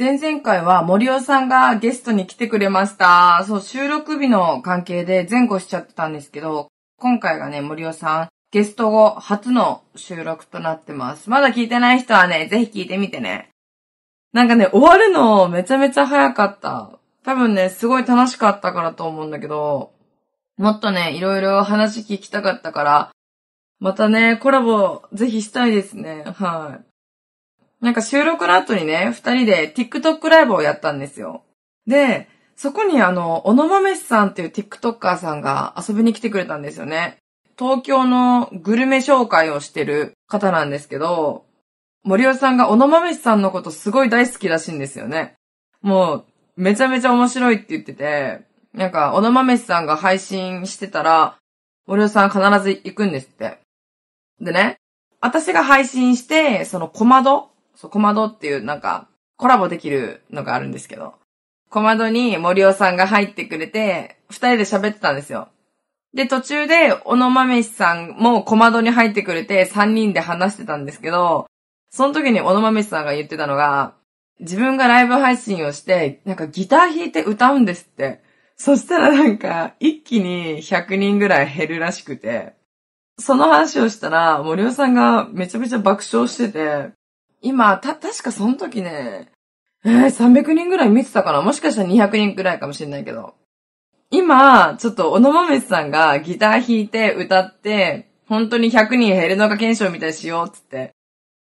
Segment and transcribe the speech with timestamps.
[0.00, 3.44] 前々回は森尾さんがゲストに来てくれました。
[3.46, 11.28] そう、収録日の関係で前後しちゃってたんですけど、今回がね、森尾さん、ゲスト後初の収録となってます。
[11.28, 13.50] まだ聞いてない人はね、ぜひ聞いてみてね。
[14.32, 16.98] なんかね、終わるのめちゃめちゃ早かった。
[17.22, 19.92] 多分ね、すごい楽しかったからと思うんだけど、
[20.56, 23.10] もっとね、いろいろ話聞きたかったから、
[23.80, 26.24] またね、コラボぜひしたいですね。
[26.24, 26.89] はい。
[27.80, 31.42] なんか収録の後にね、二人で TikTok ライブをやったんですよ。
[31.86, 37.16] で、そこにあの、おのまめしさんっていう TikToker さんが遊びに来てくれたんですよね。
[37.58, 41.46] 東京のグルメ紹介をしてる方なんですけど、
[42.04, 45.34] 森尾さんがおのまめしさんのことすごい大好きらしいんですよね。
[45.80, 46.24] もう、
[46.56, 48.42] めちゃめちゃ面白いって言ってて、
[48.74, 51.36] なんか、おのまめしさんが配信してたら、
[51.86, 53.58] 森尾さん必ず行くんですって。
[54.40, 54.76] でね、
[55.20, 57.49] 私が配信して、その小窓
[57.80, 59.08] そう、小窓っていうなんか、
[59.38, 61.14] コラボできるのがあるんですけど、
[61.70, 65.48] 小窓に森尾さんが入ってくれて、二人で喋ってたんですよ。
[66.12, 71.46] で、途中で、小野豆さんも小窓に入ってくれて、三人で話してたんですけど、
[71.90, 73.94] その時に小野豆さんが言ってたのが、
[74.40, 78.20] 自分がライブ配信をして、なんかギター弾いて歌うんですって。
[78.56, 82.52] そしたらなんか、一気に100人ぐらい減るらしくて、
[83.18, 86.99] その話をしたら、森尾さんがめちゃめちゃ爆笑してて、
[87.42, 89.30] 今、た、確かその時ね、
[89.84, 91.40] えー、300人ぐらい見てたかな。
[91.40, 93.34] もしかしたら200人ぐらいかもしれないけど。
[94.10, 100.92] 今、ちょっと、小野豆さんがギター弾いて歌って、本当に100人減るのか検証みたいしようっつって。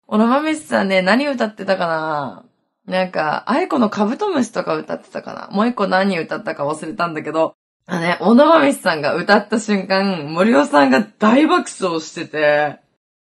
[0.06, 2.44] 小野豆さんね、何歌ってたかな。
[2.86, 5.48] なんか、愛子のカブトムシとか歌ってたかな。
[5.50, 7.54] もう一個何歌ったか忘れたんだけど、
[7.86, 12.80] あね、小野豆さんが歌った瞬間、森尾さんが大爆笑してて、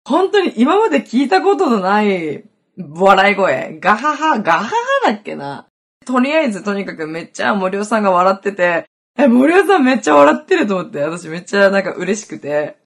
[0.06, 2.44] 本当に今まで聞いたことのない
[2.78, 3.78] 笑い声。
[3.80, 4.74] ガハハ、ガハハ
[5.06, 5.68] だっけな。
[6.06, 8.86] とりあえずとにかくめっちゃ森尾さんが笑ってて、
[9.18, 12.78] え、森尾さんめっちゃ笑ってると思って、私めっちゃなんか嬉しくて。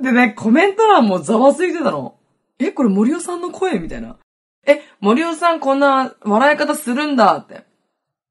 [0.00, 2.16] でね、コメント欄もざわついてたの。
[2.58, 3.78] え、これ森尾さんの声？
[3.78, 4.16] みたいな。
[4.66, 7.36] え、森尾さんこんな笑い方するんだ？
[7.36, 7.64] って。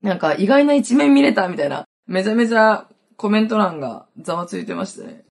[0.01, 1.47] なんか意外な一面見れた？
[1.47, 1.85] みたいな。
[2.07, 5.23] めちゃめちゃコメント欄がざわついてましたね。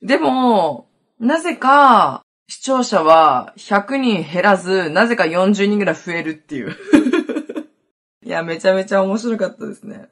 [0.00, 0.88] でも、
[1.20, 6.76] なぜか、視聴者は100人減らず、なぜか40人ぐらい増えるっていう。
[8.24, 10.08] いや、めちゃめちゃ面白かったですね。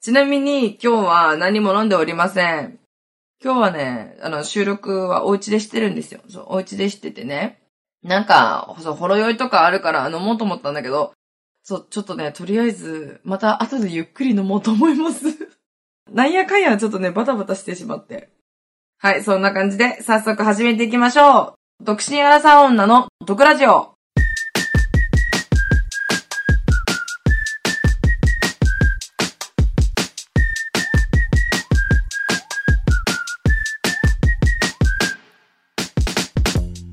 [0.00, 2.78] ちなみに今日は何も飲んでおりません。
[3.42, 6.20] 今日はね、あの、収録はお家でしてるんですよ。
[6.28, 7.62] そう、お家でしててね。
[8.02, 11.12] なんか、そう、ほろ酔いとかあるから飲もうと思ったんだけど、
[11.62, 15.26] そう、ちょっとね、とりあえず、また後でゆっくり飲もうと思います。
[16.10, 18.30] なんやかんやちょっとね、バタバタしてしまって。
[19.04, 21.84] はい、そんな感じで早速始めていきましょう。
[21.84, 23.94] 独身アラサー女の毒ラジオ。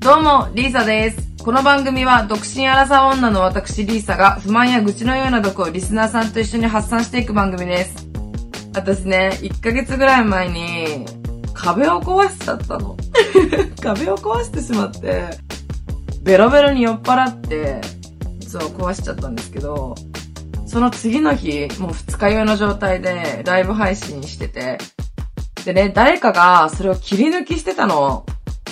[0.00, 1.44] どうも、リーサです。
[1.44, 8.08] この番組は独身アラサー女の私リーサが不満や愚痴のような毒をリスナーさんと一緒に発散していく番組です。
[8.72, 10.69] 私ね、1ヶ月ぐらい前に
[11.62, 12.96] 壁を壊しちゃったの。
[13.82, 15.38] 壁を壊してしまって、
[16.22, 17.80] ベロベロに酔っ払って、
[18.46, 19.94] そう、壊しちゃったんですけど、
[20.66, 24.78] その次の日、もう二日酔いの状態でライブ配信してて、
[25.64, 28.24] でね、誰かがそれを切り抜きしてたの。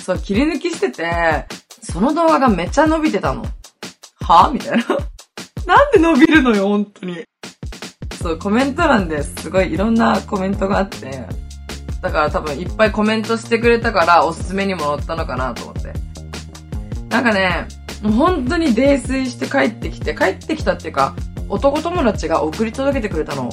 [0.03, 1.45] そう、切り抜きしてて、
[1.83, 3.45] その動画がめっちゃ伸びてたの。
[4.21, 4.49] は？
[4.51, 4.85] みたいな。
[5.67, 7.23] なんで伸びるのよ、本当に。
[8.21, 11.27] そう、コメント欄ですごいいろんなコメントがあって、
[12.01, 15.93] だから多分いっぱいコメントしてくれたからおすすめにも載ったのかなと思って。
[17.09, 17.67] なんかね、
[18.01, 21.15] もう本当に泥酔して帰ってきて、帰ってきたっていうか、
[21.49, 23.49] 男友達が送り届けてくれたの。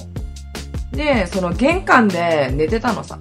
[0.92, 3.18] で、その玄関で寝てたのさ。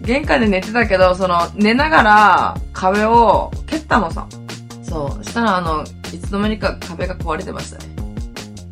[0.00, 4.26] 玄関で寝てたけど、その寝ながら壁を蹴ったのさ。
[4.82, 5.24] そう。
[5.24, 7.84] したらあの、いつの間にか壁が壊れてましたね。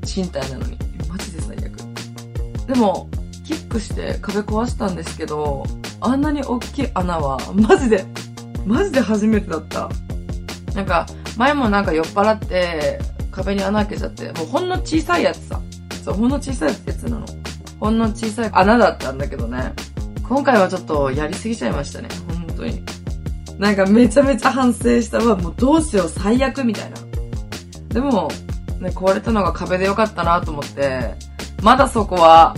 [0.04, 0.78] 賃貸なのに。
[1.08, 2.66] マジで最悪。
[2.66, 3.08] でも、
[3.44, 5.64] キックして壁壊したんですけど、
[6.00, 8.04] あんなに大きい穴は、マジで、
[8.66, 9.88] マジで初めてだった。
[10.74, 11.06] なんか、
[11.36, 13.00] 前もなんか酔っ払って、
[13.30, 15.60] 壁に穴開けちゃって、もうほんの小さいやつさ。
[16.04, 17.26] そう、ほんの小さいやつなの。
[17.80, 19.72] ほんの小さい穴だったんだけどね。
[20.28, 22.08] 今回はちょっとやりすぎちゃいましたね。
[22.28, 22.82] 本当に。
[23.58, 25.36] なんかめちゃめちゃ反省したわ。
[25.36, 26.96] もうどうしよう、最悪みたいな。
[27.88, 28.28] でも、
[28.80, 31.14] ね、壊れたのが壁でよかったなと思って、
[31.62, 32.54] まだそこは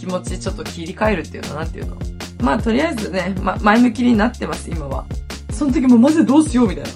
[0.00, 1.96] 気持ちちょっと切り替えるっていうの、なんていうの。
[2.40, 5.06] まあとりあえずね、ま、前向きになってます、今は。
[5.52, 6.90] その時もマジでどうしようみたいな。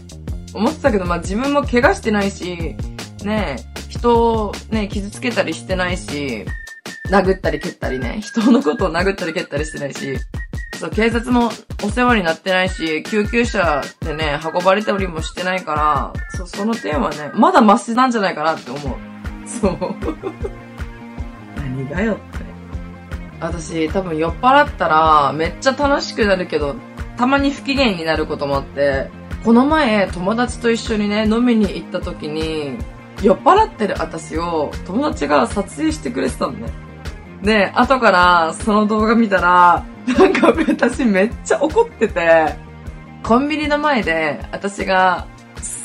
[0.55, 2.77] 思ってたけど、まあ自分も怪我してないし、
[3.25, 3.57] ね、
[3.89, 6.45] 人をね、傷つけたりしてないし、
[7.11, 10.19] 殴ったり蹴ったりね、人のことを殴ったり蹴ったりしてないし、
[10.79, 11.51] そう、警察も
[11.85, 18.83] お世話になってないし、救急車でね、運ばれたりもしてないから、そう、その点はね、まだマシなんじゃないかなって思う。
[19.47, 19.79] そう。
[21.57, 22.32] 何がよって。
[23.43, 26.77] 私、多分酔っ払ったら、めっちゃ楽しくなるけど、
[27.17, 29.11] たまに不機嫌になることもあって、
[29.45, 32.79] この前、友達と一緒にね、飲みに行った時に、
[33.21, 36.71] 酔っ払ってる私を友達が撮影してくれてたのね。
[37.43, 42.55] で、後からその動画見たら、なんか私めっちゃ怒ってて、
[43.25, 45.27] コンビニの前で私が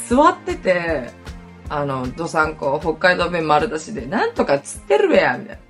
[0.08, 1.12] 座ってて、
[1.70, 5.67] あの、どさんこ、北海道弁丸出しで、なんとか釣ってるべや、みたいな。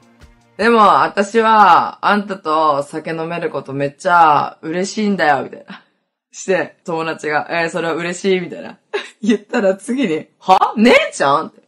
[0.57, 5.83] でも、私は、あんたと酒飲めることめっちゃ嬉しいんだよ、みたいな。
[6.31, 8.79] して、友達が、えー、それは嬉しい、みたいな。
[9.21, 10.73] 言ったら次に、は？
[10.77, 11.47] 姉ちゃん？
[11.47, 11.61] って。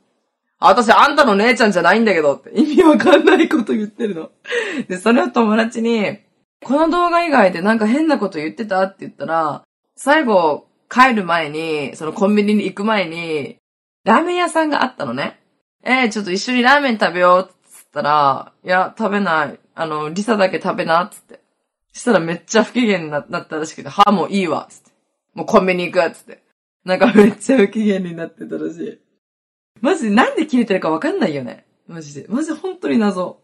[0.60, 4.32] 私あんたの姉ちゃんじゃないんだけどって意味わかんないこと言ってるの。
[4.88, 6.20] で、それを友達に、
[6.64, 9.64] この動画以外でなんか変なこと言ってたって言ったら、
[9.96, 13.58] 最後帰る前に、そのコンビニに行く前に、
[14.04, 15.40] ラーメン屋さんがあったのね。
[15.84, 17.59] えー、ちょっと一緒にラーメン食べようっつ
[17.90, 19.60] ったら、いや、食べない。
[19.76, 21.42] あの、リサだけ食べなっつって。
[21.92, 24.92] そしたらめっちゃ不機嫌になったらしくて、はもういいわつって。
[25.34, 26.44] もうコンビニ行くっつって。
[26.86, 29.00] なんかめっちゃ不機嫌になってたらしい。
[29.82, 31.66] マジでなんで切れてるかわかんないよね。
[31.88, 32.28] マジで。
[32.30, 33.42] マジで本当に謎。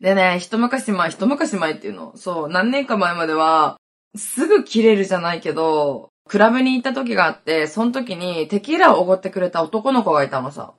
[0.00, 2.16] でね、一昔前、一昔前っていうの。
[2.16, 3.76] そう、何年か前までは、
[4.16, 10.74] すぐ切れるじゃないけど、クラブに行った時があって、その時にテキーラをおごってくれた男の子がいたのさ。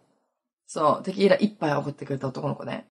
[0.72, 2.86] そう、テキーラ一杯おごってくれた男の子ね。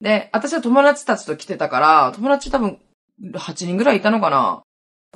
[0.00, 2.78] で、私は友達たちと来てたから、友達多分
[3.20, 4.62] 8人ぐらいいたのかな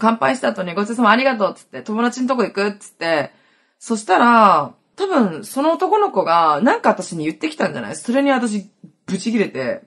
[0.00, 3.30] 乾杯した後にごちそうさまありがとうっつって、友達のとこ行くっつって、
[3.78, 7.96] そしたら、多分、その男の子が、なんか私に言ってきたんじゃない？
[7.96, 8.68] それに私、
[9.06, 9.82] ブチ切れて、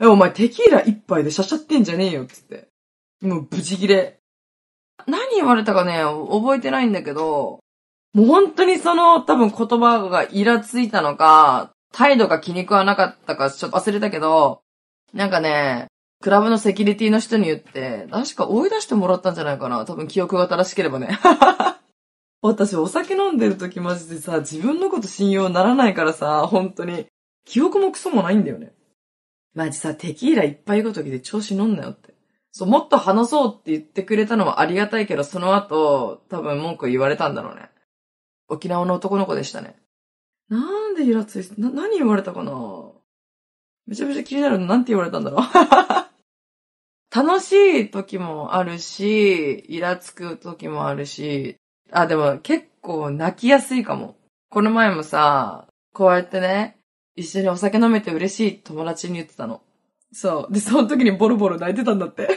[0.00, 2.66] え、お前テキーラ一杯でしゃしゃってんじゃねえよっ、つって。
[3.22, 4.18] もうブチ切れ。
[5.06, 7.60] 何言われたかね、覚えてないんだけど、
[8.12, 14.60] もう本当にその多分言葉がイラついたのか、態度が気に食わなかったかちょっと忘れたけど、
[15.14, 15.86] なんかね、
[16.22, 19.82] クラブのセキュリティの人に言って、確か追い出してもらったんじゃないかな。
[19.86, 21.18] 多分記憶が正しければね。
[22.42, 27.06] 私お酒飲んでる時マジでさ、自分のこと信用ならないからさ、本当に。
[27.46, 28.74] 記憶もクソもないんだよね。
[29.54, 32.12] マジさ、テキーラいっぱいごときで調子乗んなよって。
[32.52, 37.70] そう、もっと話そうって言ってくれたのはありがたいけど、その後、多分文句言われたんだろうね。
[38.48, 39.76] 沖縄の男の子でしたね。
[40.48, 42.52] なんでイラついて、な、何言われたかな？
[43.86, 45.40] めちゃめちゃ気になるの、なんて言われたんだろう？
[47.14, 51.56] 楽しい時もあるし、イラつく時もあるし、
[51.90, 54.16] あ、でも結構泣きやすいかも。
[54.50, 56.78] この前もさ、こうやってね、
[57.14, 59.62] 一緒にお酒飲めて嬉しい友達に言ってたの。
[60.12, 60.52] そう。
[60.52, 62.28] で、その時にボロボロ泣いてたんだって。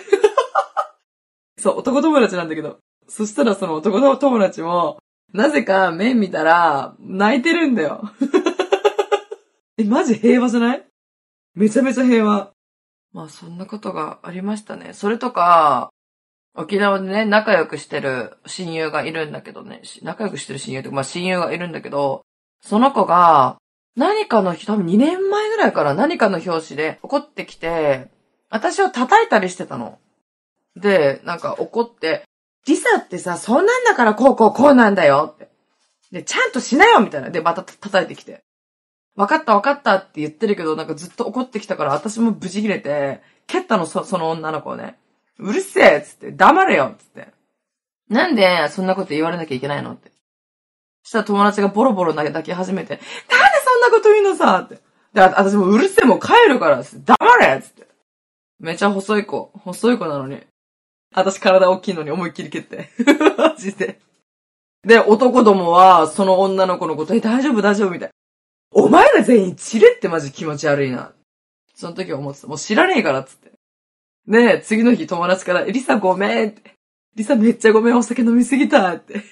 [1.60, 2.80] そう、男友達なんだけど。
[3.08, 4.99] そしたらその男友達も、
[5.34, 8.02] なぜか面見たら、泣いてるんだよ。
[9.78, 10.86] え、マジ平和じゃない？
[11.56, 12.52] めちゃめちゃ平和。
[13.14, 14.94] まあそんなことがありましたね。
[14.94, 15.90] それとか、
[16.56, 22.22] 沖縄でね、仲良くしてる親友がいるんだけどね、仲良くしてる親友とか、まあ親友がいるんだけど、
[22.62, 23.58] その子が、
[23.96, 28.12] 何かの、多分2年前ぐらいから何かの表紙で怒ってきて、
[28.50, 30.00] 私を叩いたりしてたの。
[30.76, 32.24] で、なんか怒って、
[32.68, 35.50] リサってさ、そんなんだからこうこうこうなんだよって。
[36.12, 37.30] で、ちゃんとしなよみたいな。
[37.30, 38.44] で、また叩いてきて。
[39.16, 44.98] わかったわかったって言ってるけど、なんかずっと怒ってきたから私もブチ切れて、蹴ったの、そ、その女の子をね。
[45.40, 47.30] うるせえつって、黙れよつって。
[48.10, 50.12] なんでそんなこと言われなきゃいけないのって。
[51.04, 53.06] そしたら友達がボロボロ泣き始めて、なんで
[53.66, 54.76] そんなこと言うのさって。
[55.14, 57.88] で、私もうるせえもう帰るから、黙れっつって。
[58.60, 59.52] めちゃ細い子。
[59.56, 60.42] 細い子なのに。
[61.14, 62.90] 私体大きいのに思いっきり蹴って。
[63.38, 64.00] マジで。
[64.84, 68.10] で、男どもは、その女の子のこと、え、大丈夫大丈夫みたい。
[68.72, 71.14] お前ら全員散れってマジ気持ち悪いな。
[71.74, 72.48] その時思ってた。
[72.48, 73.52] もう知らねえからっつって。
[74.28, 76.76] で、次の日友達から、リサごめんって。
[77.16, 79.24] リサめっちゃごめん、お酒飲みすぎたって。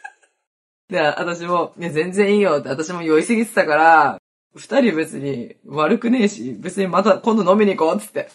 [0.88, 4.18] で、私も、いや、全然いいよって、私も酔いすぎてたから、
[4.54, 8.30] 二人別に悪くねえし、別にまた今度飲みに行こうっつって。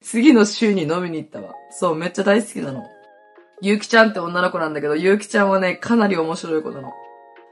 [0.00, 1.54] 次の週に飲みに行ったわ。
[1.70, 2.84] そう、めっちゃ大好きなの。
[3.60, 6.92] ゆうきちゃんって女の子なんだけど、ゆうきちゃんはね、かなり面白い子なの。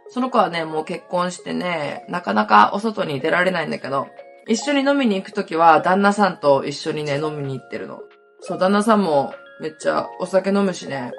[0.08, 4.06] その子はね、もう結婚してね、なかなかお外に出られないんだけど、
[4.46, 8.00] 一緒に飲みに行くときは、旦那さんと一緒にね、飲みに行ってるの。
[8.40, 11.12] そう、旦那さんもめっちゃお酒飲むしね。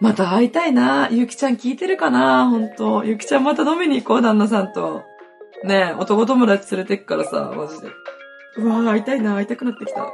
[0.00, 1.08] また会いたいな。
[1.10, 3.04] ゆうきちゃん聞いてるかなほんと。
[3.04, 5.02] ゆきちゃんまた飲みに行こう、旦那さんと。
[5.64, 7.88] ねえ、男友達連れてくからさ、マジで。
[8.58, 10.06] うわぁ、会いたいな、会いたくなってきた。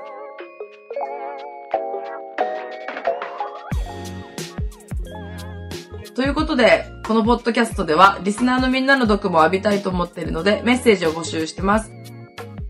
[6.20, 11.90] ということで、このポッドキャストでは、リスナーのみんなの毒も浴びたいと思っているので、メッセージを募集してます。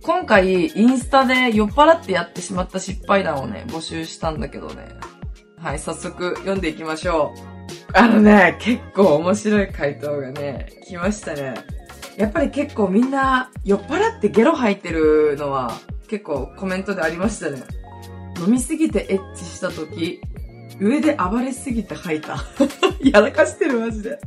[0.03, 4.87] 今回、インスタで酔っ払ってやってしまった失敗談をね、募集したんだけどね。
[5.59, 7.99] はい、早速読んでいきましょう。
[7.99, 11.55] あのね、結構面白い回答がね、来ましたね。
[12.17, 15.73] やっぱり結構みんな酔っ払ってゲロ吐いてるのは
[16.07, 17.65] 結構コメントでありましたね。
[18.39, 20.21] 飲みすぎてエッチした時、
[20.79, 22.37] 上で暴れすぎて吐いた。
[23.01, 24.19] やらかしてるマジで。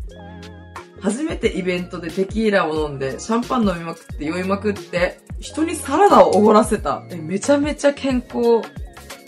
[1.01, 7.03] 初めてイベントでテキーラを飲んで、シャンパン飲みまくって酔いまくって、人にサラダをおごらせた。
[7.09, 8.61] え、めちゃめちゃ健康。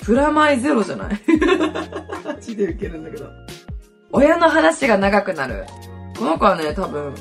[0.05, 1.19] プラマイゼロじゃない？
[2.23, 3.29] マジでウケるんだけど。
[4.11, 5.65] 親の話が長くなる。
[6.17, 7.13] この子はね、多分、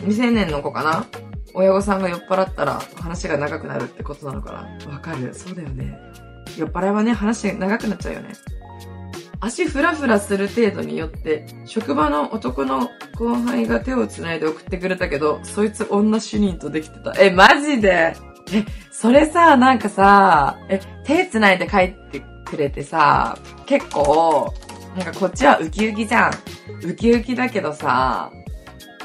[0.00, 1.06] 未成年の子かな？
[1.54, 4.92] 親御さんが酔っ払ったら話が長くなるってことなのかな？
[4.92, 5.34] わかる。
[5.34, 5.98] そうだよね。
[6.56, 8.34] 酔っ払いはね、話長くなっちゃうよね。
[9.40, 12.88] 足ふらふらする程度によって、職場の男の
[13.18, 17.14] 後輩が手を繋いで送ってくれたけど、そいつ女主任とできてた。
[17.18, 18.16] え、マジで？
[18.52, 24.54] え、それさ、なんかさ、え、手繋いで帰ってくれてさ、結構、
[24.96, 26.32] なんかこっちはウキウキじゃん。
[26.84, 28.30] ウキウキだけどさ、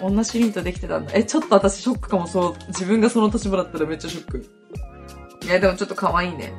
[0.01, 1.11] 女主任とできてたんだ。
[1.13, 2.55] え、ちょっと私ショックかも、そう。
[2.69, 4.45] 自分がその立場だったらめっちゃショック。
[5.43, 6.53] いや、でもちょっと可愛いね。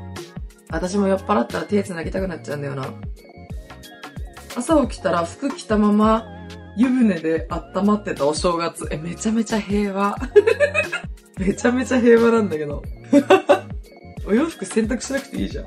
[0.70, 2.86] 私も酔っ払ったら手繋ぎたくなっちゃうんだよな。
[4.56, 6.26] 朝起きたら服着たまま
[6.76, 8.86] 湯船で温まってたお正月。
[8.90, 10.16] え、めちゃめちゃ平和。
[11.38, 12.82] めちゃめちゃ平和なんだけど。
[14.26, 15.66] お洋服洗濯しなくていいじゃん。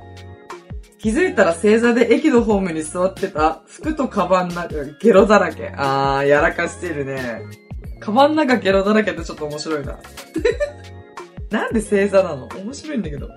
[0.98, 4.68] 気づいたら正座で駅のホームに座ってた服とカバンな、
[5.00, 5.72] ゲロだらけ。
[5.78, 7.44] あー、やらかしてるね。
[8.00, 10.00] カバン中ゲロだらけってちょっと面白いな。
[11.52, 12.48] なんで正座なの？
[12.48, 13.30] 面白いんだけど。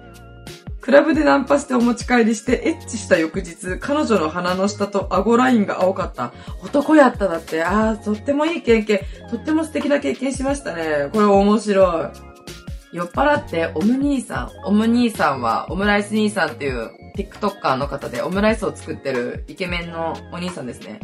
[0.88, 6.32] クラブでナンパしてお持ち帰りしてエッチした翌日、彼女の鼻の下と顎ラインが青かった。
[6.64, 7.62] 男やっただって。
[7.62, 9.00] ああ、とってもいい経験。
[9.28, 11.10] とっても素敵な経験しましたね。
[11.12, 12.96] これ面白い。
[12.96, 14.50] 酔っ払ってオム兄さん。
[14.64, 21.00] オム兄さんはオムライス兄さんっていう TikToker の方でオムライスを作ってるイケメンのお兄さんですね。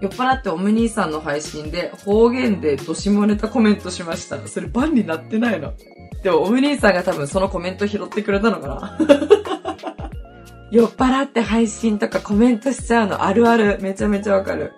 [0.00, 4.38] 酔っ払ってオム兄さんの配信で方言でどしもネタコメントしました。
[4.46, 5.74] それバンになってないの。
[6.22, 8.98] でも、オム兄さんが多分そのコメント拾ってくれたのかな
[10.70, 13.78] 酔っ払って配信とかコメントしちゃうのあるある。
[13.80, 14.72] めちゃめちゃわかる。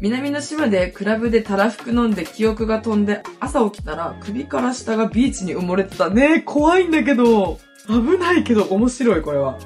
[0.00, 6.10] 南の島でクラブでたらふく飲んで記憶が飛んで朝起きたら首から下がビーチに埋もれてた。
[6.10, 7.58] ねえ、怖いんだけど。
[7.86, 9.58] 危ないけど面白いこれは。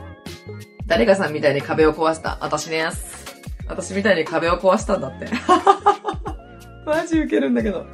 [0.87, 2.38] 誰がさんみたいに壁を壊した？
[2.40, 3.17] 私です。
[3.68, 5.28] 私みたいに壁を壊したんだって。
[6.87, 7.87] マジウケるんだけど。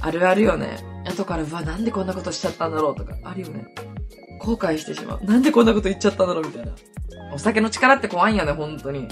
[0.00, 0.78] あるあるよね。
[1.06, 3.66] 後から、うわ、なんでこんなことしちゃったんだろうとか、あるよね。
[4.38, 5.24] 後悔してしまう。
[5.24, 6.72] なんでこんなこと言っちゃったんだろうみたいな。
[7.34, 9.08] お酒の力って怖いんよね、本当に。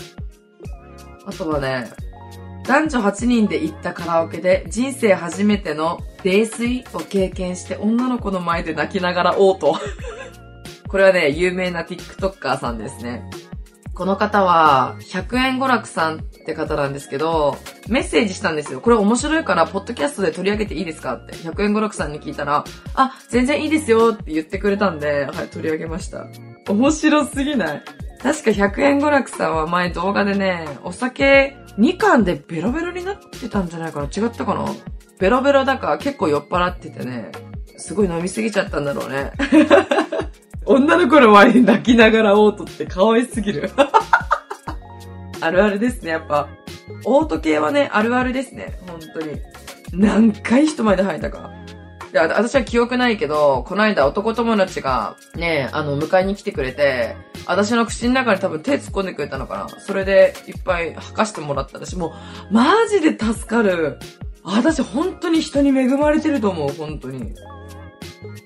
[1.27, 1.91] あとはね、
[2.67, 9.81] 男女8人で行ったカラオケで人生初めての泥酔を経験して女の子の前で泣きながら嘔吐。
[10.89, 13.29] これはね、有名な TikToker さんですね。
[13.97, 17.57] この方は、100円娯楽さんって方なんですけど、
[17.89, 18.83] メッセージしたんですよ。
[18.83, 21.15] これ面白いから、ポッドキャストで取り上げていいですか？
[21.15, 26.27] って、100円娯楽さんに聞いたら、あ、全然いいですよって言ってくれたんで、はい、取り上げました。
[26.69, 27.83] 面白すぎない？
[28.23, 34.07] 確か100円娯楽さんは前動画でね、お酒2缶でベロベロになってたんじゃないかな？
[34.07, 34.67] 違ったかな？
[35.19, 37.33] ベロベロだから結構酔っ払っててね、
[37.79, 39.33] すごい飲みすぎちゃったんだろうね。
[40.67, 43.71] 女の子の前に泣きながらオートって可愛すぎる。
[45.41, 46.49] あるあるですね、やっぱ。
[47.05, 49.41] オート系はね、あるあるですね、本当に。
[49.93, 51.51] 何回人前で吐いたか。
[52.13, 59.81] で、私は記憶ないけど、この間男友達がね、あの、迎えに来てくれて、私の口の中に多分手突っ込んでくれたのかな。
[59.81, 61.79] それでいっぱい吐かしてもらった。
[61.79, 62.15] 私も
[62.51, 63.99] う、マジで助かる。
[64.43, 67.35] 私本当に人に恵まれてると思う、本当に。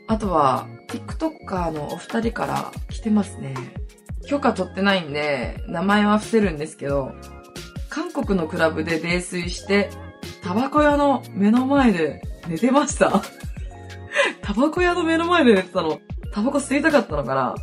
[0.06, 3.54] あとは、TikToker のお二人から来てますね。
[4.26, 7.12] 許可取ってないんで、名前は伏せるんですけど、
[7.88, 9.90] 韓国のクラブで泥酔して、
[10.42, 13.22] タバコ屋の目の前で寝てました。
[14.42, 16.00] タバコ屋の目の前で寝てたの。
[16.32, 17.54] タバコ吸いたかったのかな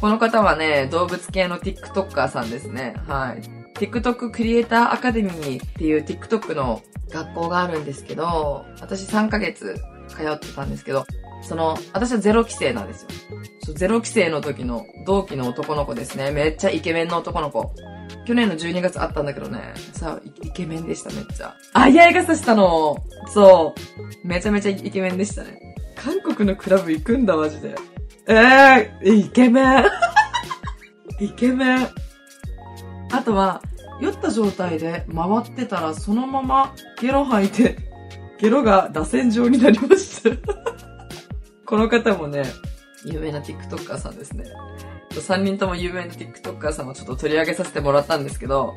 [0.00, 2.94] この方はね、動物系の TikToker さんですね。
[3.06, 3.42] はい。
[3.74, 11.04] TikTok クリエイターアカデミーっていう TikTok の学校があるんですけど、私3ヶ月通ってたんですけど、
[11.42, 13.08] その、私はゼロ期生なんですよ。
[13.74, 16.30] ゼロ期生の時の同期の男の子ですね。
[16.30, 17.74] めっちゃイケメンの男の子。
[18.26, 19.74] 去年の12月あったんだけどね。
[19.92, 21.54] さあ、イケメンでした、めっちゃ。
[21.72, 22.96] あいあい傘したの。
[23.28, 23.74] そ
[24.24, 24.26] う。
[24.26, 25.60] めちゃめちゃイケメンでしたね。
[25.96, 27.74] 韓国のクラブ行くんだ、マジで。
[28.28, 29.84] ええー、イケメン。
[31.20, 31.88] イケメン。
[33.10, 33.62] あとは、
[34.00, 37.76] 酔った状態で回ってたらそのままゲロ吐いて、
[38.38, 40.30] ゲロが螺旋状になりました。
[41.72, 42.44] この方もね、
[43.02, 44.44] 有名な TikToker さんですね。
[45.12, 48.76] 3人とも有名な TikToker さんをちょっと取り上げさせてもらったんですけど、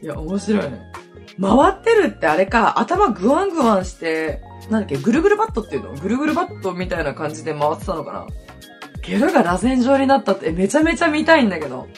[0.00, 0.92] いや、面白いね。
[1.40, 5.94] 回ってるってあれか、頭グワングワンして、なんだっけ、ぐるぐるバットっていうの？
[6.00, 8.26] ぐるぐるバットみたいな感じで回ってたのかな？
[9.02, 11.88] ゲロが螺旋状になったってめちゃめちゃ見たいんだけど。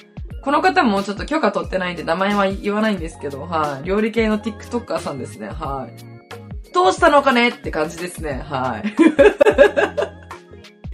[0.43, 3.87] この方もちょっと許可取ってないんで名前は言わないんですけど、はい。
[3.87, 6.73] 料理系の TikToker さんですね、はい。
[6.73, 7.51] どうしたのかね？
[7.51, 8.95] って感じですね、はい。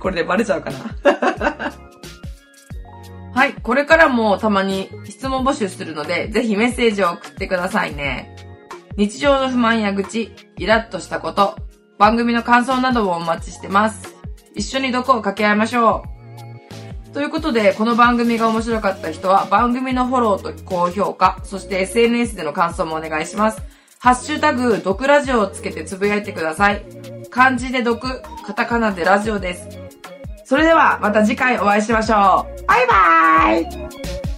[0.00, 0.78] これでバレちゃうかな
[3.32, 3.54] はい。
[3.62, 8.34] これからもたまに質問募集するので、ぜひメッセージを送ってくださいね。
[8.96, 11.54] 日常の不満や愚痴、イラッとしたこと、
[11.98, 14.16] 番組の感想などもお待ちしてます。
[14.54, 16.02] 一緒に毒を掛け合いましょ
[17.08, 17.12] う。
[17.12, 23.62] ということで、この番組が面白かった人は番組のフォローと高評価、そして SNS での感想もお願いします。
[23.98, 26.82] ハッシュタグ、毒ラジオをつけてつぶやいてください。
[27.30, 29.79] 漢字で毒、カタカナでラジオです。
[30.50, 32.66] それではまた次回お会いしましょう。
[32.66, 34.29] バイバーイ